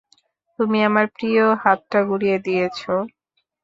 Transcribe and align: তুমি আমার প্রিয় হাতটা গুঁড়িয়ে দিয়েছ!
তুমি 0.59 0.79
আমার 0.83 1.05
প্রিয় 1.15 1.43
হাতটা 1.63 1.99
গুঁড়িয়ে 2.09 2.37
দিয়েছ! 2.45 2.79